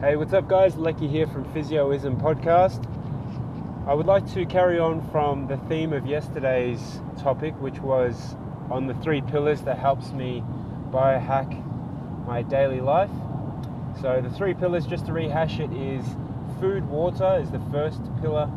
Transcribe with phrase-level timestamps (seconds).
[0.00, 0.76] Hey, what's up, guys?
[0.76, 2.86] Lecky here from Physioism Podcast.
[3.88, 8.36] I would like to carry on from the theme of yesterday's topic, which was
[8.70, 10.44] on the three pillars that helps me
[10.92, 11.50] biohack
[12.28, 13.10] my daily life.
[14.00, 16.04] So, the three pillars, just to rehash it, is
[16.60, 18.48] food, water is the first pillar.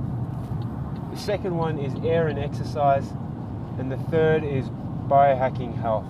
[1.09, 3.09] The second one is air and exercise,
[3.79, 4.69] and the third is
[5.07, 6.05] biohacking health.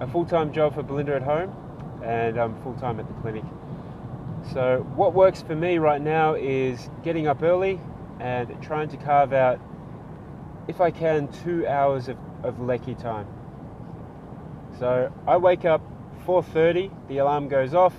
[0.00, 1.54] a full-time job for Belinda at home,
[2.04, 3.44] and I'm full-time at the clinic.
[4.52, 7.80] So, what works for me right now is getting up early,
[8.20, 9.58] and trying to carve out,
[10.68, 13.26] if I can, two hours of, of lecky time.
[14.78, 15.80] So I wake up
[16.26, 17.94] 4:30, the alarm goes off.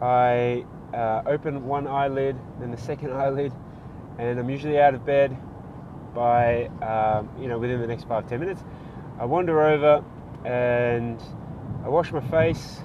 [0.00, 3.52] I uh, open one eyelid, then the second eyelid,
[4.18, 5.36] and I'm usually out of bed
[6.14, 8.62] by um, you know within the next five ten minutes.
[9.18, 10.04] I wander over
[10.44, 11.20] and
[11.84, 12.80] I wash my face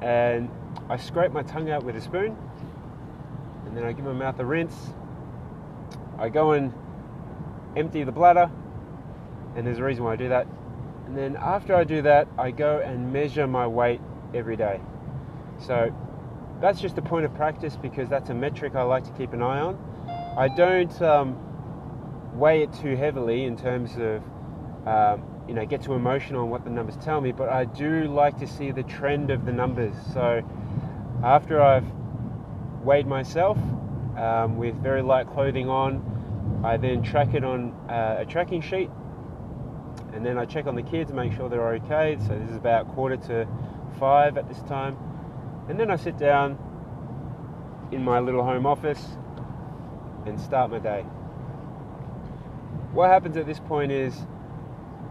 [0.00, 0.48] and
[0.88, 2.36] I scrape my tongue out with a spoon,
[3.66, 4.94] and then I give my mouth a rinse,
[6.18, 6.72] I go and
[7.76, 8.50] empty the bladder,
[9.56, 10.46] and there's a reason why I do that.
[11.06, 14.00] And then after I do that, I go and measure my weight
[14.34, 14.80] every day.
[15.58, 15.94] So
[16.60, 19.42] that's just a point of practice because that's a metric I like to keep an
[19.42, 19.78] eye on.
[20.36, 21.38] I don't um,
[22.34, 24.22] weigh it too heavily in terms of,
[24.86, 28.04] um, you know, get too emotional on what the numbers tell me, but I do
[28.04, 29.94] like to see the trend of the numbers.
[30.12, 30.42] So
[31.22, 31.90] after I've
[32.82, 33.58] weighed myself,
[34.18, 36.62] um, with very light clothing on.
[36.64, 38.90] I then track it on uh, a tracking sheet
[40.12, 42.18] and then I check on the kids, make sure they're okay.
[42.26, 43.46] So this is about quarter to
[43.98, 44.96] five at this time.
[45.68, 46.58] And then I sit down
[47.92, 49.16] in my little home office
[50.26, 51.02] and start my day.
[52.92, 54.26] What happens at this point is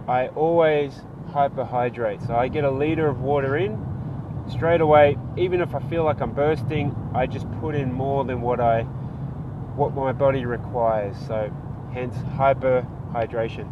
[0.07, 2.25] I always hyperhydrate.
[2.25, 3.81] So I get a liter of water in
[4.49, 8.41] straight away, even if I feel like I'm bursting, I just put in more than
[8.41, 8.87] what I
[9.77, 11.15] what my body requires.
[11.27, 11.51] So
[11.93, 13.71] hence hyperhydration.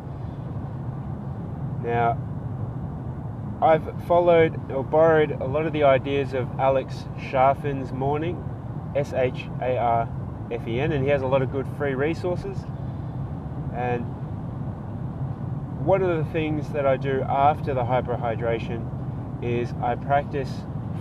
[1.83, 2.17] Now
[3.61, 8.43] I've followed or borrowed a lot of the ideas of Alex Sharfen's morning,
[8.95, 10.09] S H A R
[10.51, 12.57] F E N, and he has a lot of good free resources.
[13.75, 14.05] And
[15.85, 20.49] one of the things that I do after the hyperhydration is I practice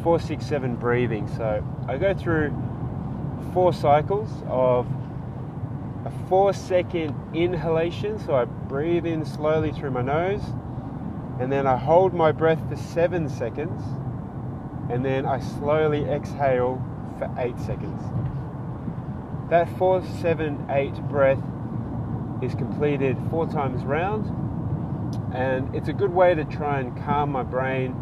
[0.02, 1.28] 467 breathing.
[1.36, 2.50] So I go through
[3.54, 4.86] four cycles of
[6.04, 8.18] a four second inhalation.
[8.18, 10.42] So I breathe in slowly through my nose,
[11.40, 13.80] and then I hold my breath for seven seconds,
[14.90, 16.84] and then I slowly exhale
[17.18, 18.02] for eight seconds.
[19.48, 21.42] That four, seven, eight breath
[22.42, 24.26] is completed four times round,
[25.32, 27.94] and it's a good way to try and calm my brain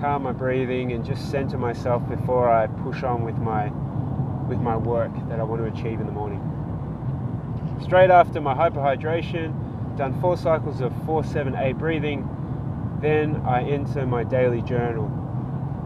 [0.00, 3.70] calm my breathing and just center myself before I push on with my
[4.50, 6.42] with my work that I want to achieve in the morning.
[7.82, 12.28] Straight after my hyperhydration, done four cycles of 478 breathing,
[13.00, 15.08] then I enter my daily journal.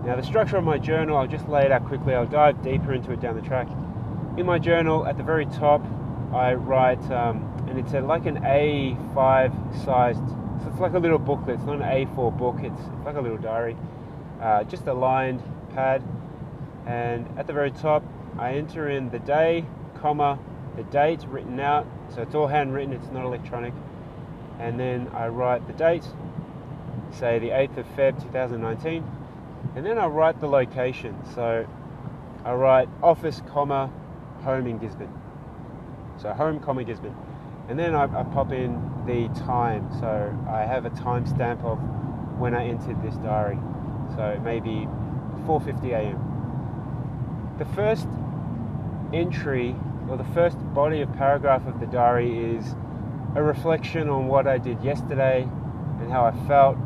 [0.04, 2.14] Now the structure of my journal, I'll just lay it out quickly.
[2.14, 3.68] I'll dive deeper into it down the track.
[4.36, 5.80] In my journal, at the very top,
[6.32, 11.20] I write, um, and it's a, like an A5 sized, so it's like a little
[11.20, 11.56] booklet.
[11.56, 12.56] It's not an A4 book.
[12.58, 13.76] It's, like a little diary
[14.44, 15.42] uh, just a lined
[15.74, 16.02] pad.
[16.86, 18.04] And at the very top,
[18.38, 19.64] I enter in the day,
[20.00, 20.38] comma,
[20.76, 21.86] the date written out.
[22.14, 23.72] So it's all handwritten, it's not electronic.
[24.58, 26.04] And then I write the date,
[27.12, 29.04] say the 8th of Feb 2019.
[29.76, 31.16] And then I write the location.
[31.34, 31.66] So
[32.44, 33.90] I write office, comma,
[34.42, 35.12] home in Gisborne.
[36.20, 37.16] So home, comma, Gisborne.
[37.68, 38.74] And then I, I pop in
[39.06, 39.88] the time.
[40.00, 41.78] So I have a timestamp of
[42.38, 43.58] when I entered this diary
[44.14, 44.86] so maybe
[45.46, 47.54] 4:50 a.m.
[47.58, 48.06] The first
[49.14, 49.74] entry
[50.08, 52.74] or the first body of paragraph of the diary is
[53.36, 55.42] a reflection on what I did yesterday
[56.00, 56.76] and how I felt.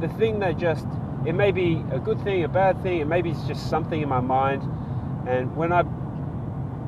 [0.00, 0.86] The thing that just,
[1.26, 4.08] it may be a good thing, a bad thing, it maybe it's just something in
[4.08, 4.62] my mind.
[5.28, 5.84] And when I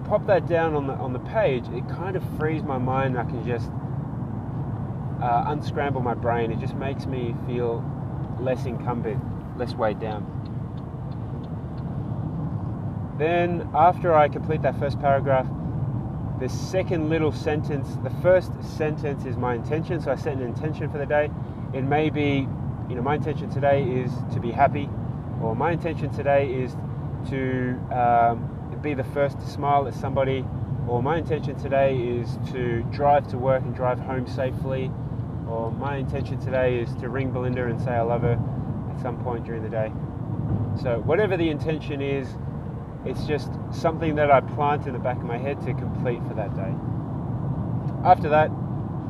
[0.07, 3.19] pop that down on the on the page, it kind of frees my mind.
[3.19, 3.71] I can just
[5.23, 6.53] uh, unscramble my brain.
[6.53, 7.85] It just makes me feel
[8.41, 9.21] less encumbered,
[9.57, 10.46] less weighed down.
[13.19, 15.47] Then, after I complete that first paragraph,
[16.39, 20.01] the second little sentence, the first sentence is my intention.
[20.01, 21.31] So I set an intention for the day.
[21.73, 22.47] It may be,
[22.91, 24.91] you know, my intention today is to be happy,
[25.43, 26.77] or my intention today is
[27.31, 30.45] to um, be the first to smile at somebody,
[30.87, 34.91] or my intention today is to drive to work and drive home safely,
[35.49, 38.39] or my intention today is to ring Belinda and say I love her
[38.95, 39.91] at some point during the day.
[40.83, 42.29] So, whatever the intention is,
[43.07, 46.35] it's just something that I plant in the back of my head to complete for
[46.35, 46.75] that day.
[48.05, 48.51] After that,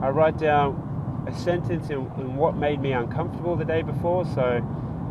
[0.02, 4.25] I write down a sentence in, in what made me uncomfortable the day before.
[4.26, 4.62] So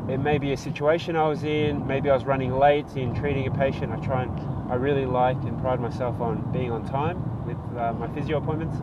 [0.10, 3.48] it may be a situation I was in, maybe I was running late in treating
[3.48, 3.92] a patient.
[3.92, 7.94] I try and I really like and pride myself on being on time with uh,
[7.94, 8.78] my physio appointments.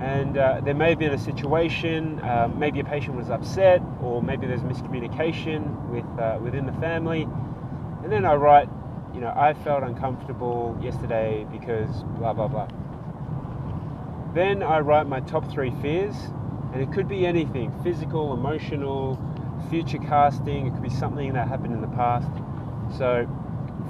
[0.00, 4.22] And uh, there may have been a situation, uh, maybe a patient was upset, or
[4.22, 7.22] maybe there's miscommunication with uh, within the family.
[8.02, 8.68] And then I write
[9.14, 12.68] you know, I felt uncomfortable yesterday because blah, blah, blah.
[14.34, 16.14] Then I write my top three fears,
[16.72, 19.18] and it could be anything physical, emotional,
[19.70, 22.30] future casting, it could be something that happened in the past.
[22.96, 23.26] So,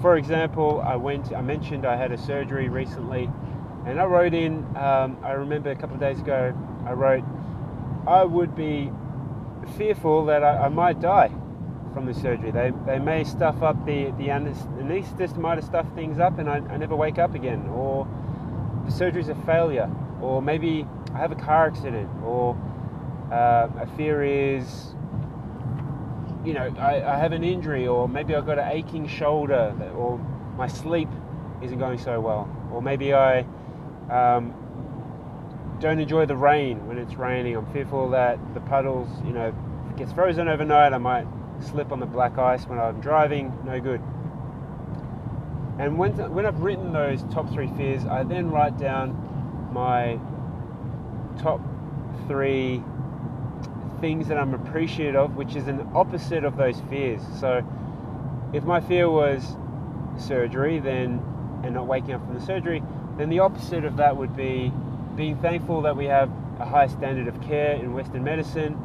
[0.00, 3.28] for example, I went, I mentioned I had a surgery recently,
[3.86, 6.56] and I wrote in, um, I remember a couple of days ago,
[6.86, 7.24] I wrote,
[8.06, 8.90] I would be
[9.76, 11.30] fearful that I, I might die
[11.92, 12.50] from the surgery.
[12.50, 16.56] They, they may stuff up the, the anaesthetist might have stuffed things up and I,
[16.56, 17.66] I never wake up again.
[17.68, 18.06] Or
[18.84, 19.90] the surgery's a failure.
[20.20, 22.08] Or maybe I have a car accident.
[22.22, 22.56] Or
[23.32, 24.94] uh, a fear is,
[26.44, 27.86] you know, I, I have an injury.
[27.86, 29.74] Or maybe I've got an aching shoulder.
[29.96, 30.18] Or
[30.56, 31.08] my sleep
[31.62, 32.48] isn't going so well.
[32.72, 33.40] Or maybe I
[34.10, 34.54] um,
[35.80, 37.56] don't enjoy the rain when it's raining.
[37.56, 39.54] I'm fearful that the puddles, you know,
[39.96, 41.26] gets frozen overnight, I might
[41.60, 44.00] slip on the black ice when I'm driving, no good.
[45.78, 50.18] And when, when I've written those top three fears, I then write down my
[51.38, 51.60] top
[52.26, 52.82] three
[54.00, 57.20] things that I'm appreciative of, which is an opposite of those fears.
[57.38, 57.62] So
[58.52, 59.56] if my fear was
[60.16, 61.22] surgery, then
[61.64, 62.82] and not waking up from the surgery,
[63.16, 64.72] then the opposite of that would be
[65.16, 66.30] being thankful that we have
[66.60, 68.78] a high standard of care in Western medicine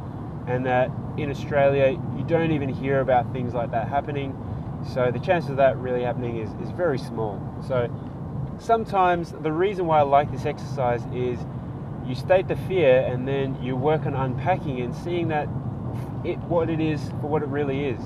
[0.47, 4.35] and that in Australia you don't even hear about things like that happening.
[4.93, 7.41] So the chance of that really happening is, is very small.
[7.67, 7.89] So
[8.59, 11.39] sometimes the reason why I like this exercise is
[12.05, 15.47] you state the fear and then you work on unpacking and seeing that
[16.23, 18.01] it what it is for what it really is.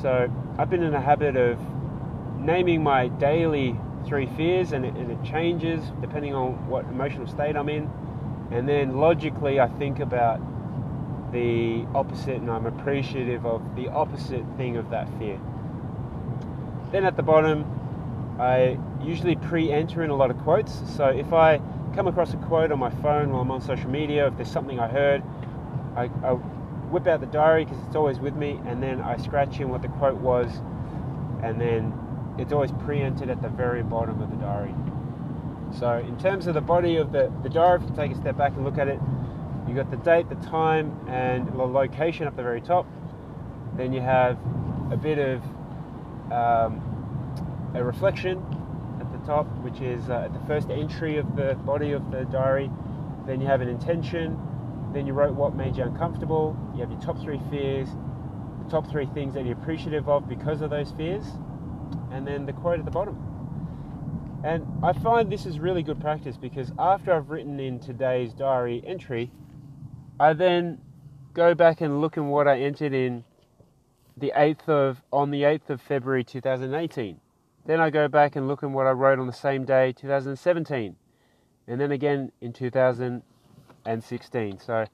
[0.00, 0.28] So
[0.58, 1.58] I've been in a habit of
[2.38, 7.56] naming my daily three fears and it, and it changes depending on what emotional state
[7.56, 7.90] I'm in.
[8.50, 10.40] And then logically I think about
[11.32, 15.38] the opposite and I'm appreciative of the opposite thing of that fear.
[16.90, 17.64] Then at the bottom,
[18.38, 20.82] I usually pre enter in a lot of quotes.
[20.94, 21.60] So if I
[21.94, 24.78] come across a quote on my phone while I'm on social media, if there's something
[24.78, 25.22] I heard,
[25.96, 26.32] I, I
[26.92, 29.82] whip out the diary because it's always with me and then I scratch in what
[29.82, 30.50] the quote was
[31.42, 31.92] and then
[32.38, 34.74] it's always pre entered at the very bottom of the diary.
[35.78, 38.36] So, in terms of the body of the, the diary, if you take a step
[38.36, 39.00] back and look at it,
[39.72, 42.86] you got the date, the time, and the location up the very top.
[43.74, 44.38] Then you have
[44.90, 45.42] a bit of
[46.30, 48.44] um, a reflection
[49.00, 52.70] at the top, which is uh, the first entry of the body of the diary.
[53.26, 54.38] Then you have an intention.
[54.92, 56.54] Then you wrote what made you uncomfortable.
[56.74, 57.88] You have your top three fears,
[58.62, 61.24] the top three things that you're appreciative of because of those fears,
[62.10, 63.16] and then the quote at the bottom.
[64.44, 68.82] And I find this is really good practice because after I've written in today's diary
[68.86, 69.30] entry,
[70.22, 70.78] I then
[71.34, 73.24] go back and look at what I entered in
[74.16, 77.18] the 8th of on the 8th of February 2018.
[77.66, 80.94] Then I go back and look at what I wrote on the same day 2017.
[81.66, 84.60] And then again in 2016.
[84.60, 84.84] So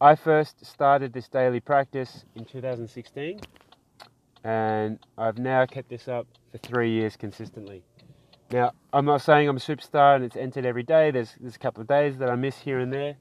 [0.00, 3.40] I first started this daily practice in 2016
[4.44, 7.82] and I've now kept this up for 3 years consistently.
[8.52, 11.10] Now, I'm not saying I'm a superstar and it's entered every day.
[11.10, 13.16] There's there's a couple of days that I miss here and there.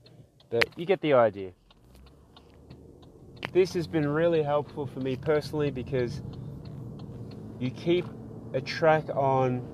[0.53, 1.49] But you get the idea.
[3.53, 6.21] This has been really helpful for me personally because
[7.59, 8.05] you keep
[8.53, 9.67] a track on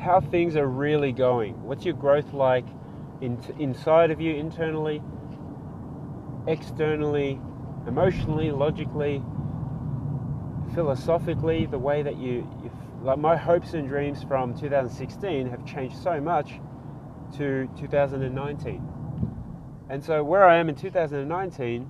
[0.00, 1.60] how things are really going.
[1.64, 2.66] What's your growth like
[3.20, 5.02] in, inside of you, internally,
[6.46, 7.40] externally,
[7.88, 9.20] emotionally, logically,
[10.72, 12.70] philosophically, the way that you, you
[13.02, 16.60] like my hopes and dreams from 2016 have changed so much
[17.36, 18.82] to 2019.
[19.88, 21.88] And so where I am in 2019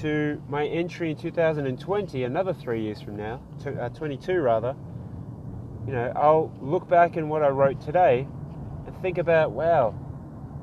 [0.00, 4.74] to my entry in 2020, another three years from now, to, uh, 22 rather,
[5.86, 8.26] you know, I'll look back in what I wrote today
[8.86, 9.94] and think about, wow,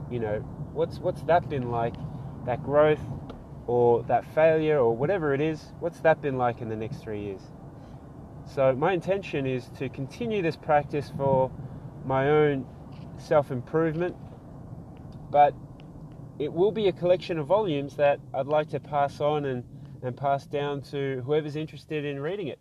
[0.09, 0.39] you know,
[0.73, 1.95] what's what's that been like,
[2.45, 3.01] that growth,
[3.67, 7.21] or that failure, or whatever it is, what's that been like in the next three
[7.21, 7.41] years?
[8.45, 11.51] So my intention is to continue this practice for
[12.05, 12.65] my own
[13.21, 14.15] self improvement,
[15.29, 15.53] but
[16.39, 19.63] it will be a collection of volumes that I'd like to pass on and,
[20.01, 22.59] and pass down to whoever's interested in reading it.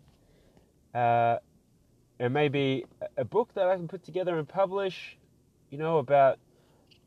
[0.93, 1.37] Uh,
[2.19, 2.85] it may be
[3.17, 5.17] a book that I can put together and publish,
[5.71, 6.37] you know, about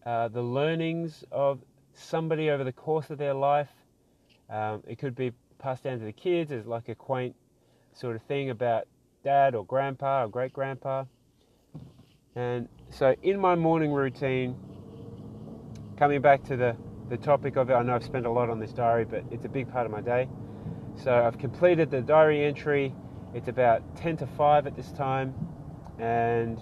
[0.04, 1.60] uh, the learnings of
[1.92, 3.70] somebody over the course of their life.
[4.50, 7.36] Um, it could be passed down to the kids as like a quaint
[7.92, 8.88] sort of thing about
[9.22, 11.04] dad or grandpa or great grandpa.
[12.36, 14.56] And so in my morning routine,
[15.96, 16.76] coming back to the,
[17.08, 19.44] the topic of it, I know I've spent a lot on this diary, but it's
[19.44, 20.28] a big part of my day.
[20.96, 22.92] So I've completed the diary entry.
[23.34, 25.32] It's about 10 to 5 at this time.
[26.00, 26.58] And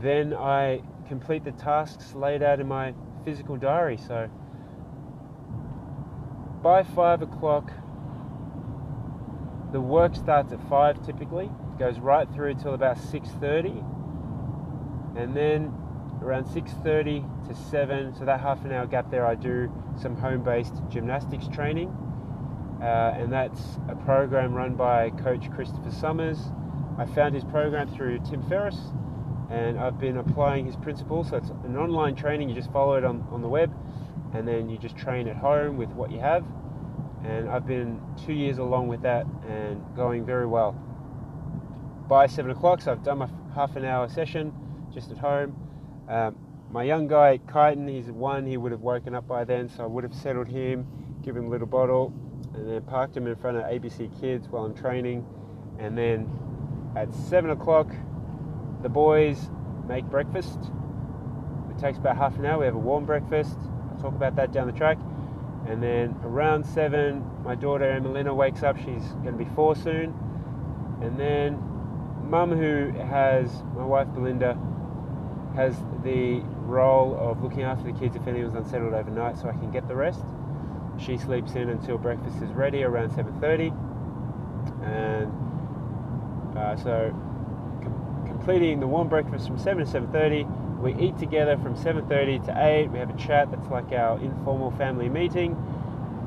[0.00, 3.96] then I complete the tasks laid out in my physical diary.
[3.96, 4.30] So
[6.62, 7.72] by 5 o'clock,
[9.72, 13.95] the work starts at 5 typically, it goes right through till about 6.30
[15.16, 15.72] and then
[16.22, 20.74] around 6.30 to 7 so that half an hour gap there I do some home-based
[20.88, 21.88] gymnastics training.
[22.80, 26.38] Uh, and that's a program run by coach Christopher Sommers.
[26.98, 28.78] I found his program through Tim Ferriss
[29.50, 31.30] and I've been applying his principles.
[31.30, 32.48] So it's an online training.
[32.48, 33.74] You just follow it on, on the web
[34.34, 36.44] and then you just train at home with what you have.
[37.24, 40.72] And I've been two years along with that and going very well.
[42.08, 44.52] By 7 o'clock so I've done my half an hour session
[44.96, 45.54] just at home.
[46.08, 46.36] Um,
[46.70, 49.86] my young guy, Kyton, he's one, he would have woken up by then, so I
[49.86, 50.86] would have settled him,
[51.22, 52.14] give him a little bottle,
[52.54, 55.26] and then parked him in front of ABC Kids while I'm training.
[55.78, 56.26] And then
[56.96, 57.90] at 7 o'clock,
[58.82, 59.50] the boys
[59.86, 60.58] make breakfast.
[61.70, 62.60] It takes about half an hour.
[62.60, 63.58] We have a warm breakfast.
[63.90, 64.96] I'll talk about that down the track.
[65.68, 68.78] And then around 7, my daughter Emelina wakes up.
[68.78, 70.14] She's going to be 4 soon.
[71.02, 71.62] And then
[72.28, 74.58] mum, who has my wife Belinda,
[75.56, 79.72] has the role of looking after the kids if anyone's unsettled overnight so I can
[79.72, 80.20] get the rest.
[80.98, 83.72] She sleeps in until breakfast is ready around 7.30
[84.84, 87.10] and uh, so
[87.82, 92.54] com- completing the warm breakfast from 7 to 7.30 we eat together from 7.30 to
[92.54, 95.56] 8 we have a chat that's like our informal family meeting.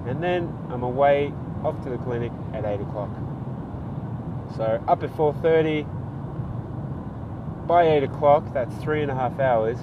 [0.08, 1.32] And then I'm away
[1.64, 3.10] off to the clinic at 8 o'clock.
[4.58, 5.99] So up at 4.30
[7.70, 9.78] by 8 o'clock, that's three and a half hours,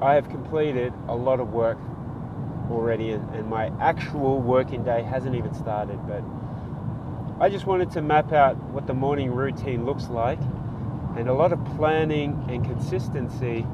[0.00, 1.76] I have completed a lot of work
[2.70, 5.98] already, and, and my actual working day hasn't even started.
[6.06, 6.22] But
[7.44, 10.38] I just wanted to map out what the morning routine looks like,
[11.16, 13.66] and a lot of planning and consistency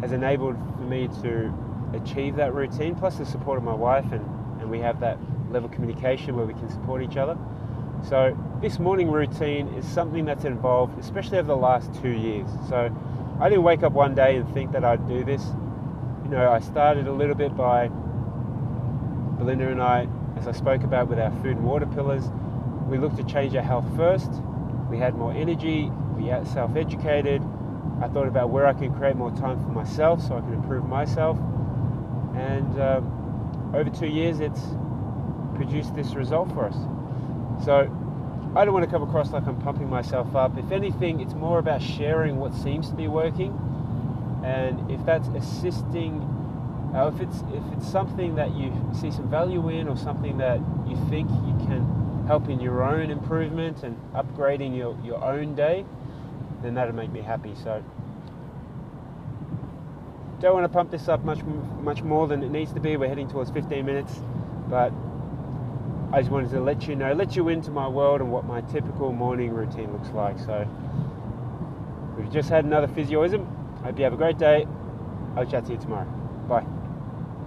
[0.00, 1.52] has enabled for me to
[1.94, 4.24] achieve that routine, plus the support of my wife, and,
[4.60, 5.18] and we have that
[5.50, 7.36] level of communication where we can support each other.
[8.08, 12.46] So this morning routine is something that's involved, especially over the last two years.
[12.68, 12.94] So
[13.40, 15.42] I didn't wake up one day and think that I'd do this.
[16.24, 17.88] You know, I started a little bit by
[19.38, 20.06] Belinda and I,
[20.36, 22.24] as I spoke about with our food and water pillars,
[22.90, 24.30] we looked to change our health first.
[24.90, 27.40] We had more energy, we self-educated.
[28.02, 30.86] I thought about where I can create more time for myself so I can improve
[30.86, 31.38] myself.
[32.36, 34.60] And um, over two years, it's
[35.54, 36.76] produced this result for us.
[37.62, 37.90] So
[38.56, 40.56] I don't want to come across like I'm pumping myself up.
[40.58, 43.52] If anything, it's more about sharing what seems to be working,
[44.44, 46.20] and if that's assisting,
[46.94, 50.60] uh, if it's if it's something that you see some value in, or something that
[50.86, 55.84] you think you can help in your own improvement and upgrading your, your own day,
[56.62, 57.54] then that'll make me happy.
[57.62, 57.84] So
[60.40, 61.42] don't want to pump this up much
[61.82, 62.96] much more than it needs to be.
[62.96, 64.20] We're heading towards 15 minutes,
[64.68, 64.92] but
[66.14, 68.60] I just wanted to let you know, let you into my world and what my
[68.60, 70.38] typical morning routine looks like.
[70.38, 70.64] So
[72.16, 73.44] we've just had another physioism.
[73.82, 74.64] Hope you have a great day.
[75.34, 76.23] I'll chat to you tomorrow.